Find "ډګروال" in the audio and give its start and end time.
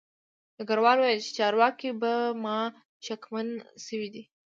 0.57-0.97